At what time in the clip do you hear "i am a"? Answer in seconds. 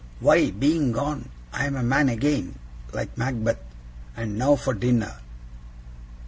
1.53-1.83